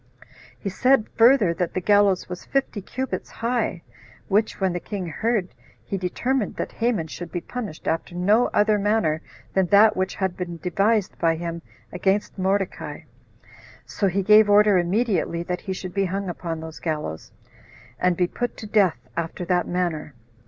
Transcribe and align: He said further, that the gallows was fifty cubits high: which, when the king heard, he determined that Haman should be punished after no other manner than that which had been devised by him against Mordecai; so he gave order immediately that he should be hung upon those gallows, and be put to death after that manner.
He 0.57 0.69
said 0.69 1.07
further, 1.15 1.53
that 1.53 1.75
the 1.75 1.79
gallows 1.79 2.27
was 2.27 2.43
fifty 2.43 2.81
cubits 2.81 3.29
high: 3.29 3.83
which, 4.29 4.59
when 4.59 4.73
the 4.73 4.79
king 4.79 5.05
heard, 5.05 5.49
he 5.85 5.95
determined 5.95 6.55
that 6.55 6.71
Haman 6.71 7.05
should 7.05 7.31
be 7.31 7.39
punished 7.39 7.87
after 7.87 8.15
no 8.15 8.47
other 8.47 8.79
manner 8.79 9.21
than 9.53 9.67
that 9.67 9.95
which 9.95 10.15
had 10.15 10.35
been 10.35 10.57
devised 10.57 11.19
by 11.19 11.35
him 11.35 11.61
against 11.93 12.39
Mordecai; 12.39 13.01
so 13.85 14.07
he 14.07 14.23
gave 14.23 14.49
order 14.49 14.79
immediately 14.79 15.43
that 15.43 15.61
he 15.61 15.73
should 15.73 15.93
be 15.93 16.05
hung 16.05 16.29
upon 16.29 16.59
those 16.61 16.79
gallows, 16.79 17.31
and 17.99 18.17
be 18.17 18.25
put 18.25 18.57
to 18.57 18.65
death 18.65 18.97
after 19.15 19.45
that 19.45 19.67
manner. 19.67 20.15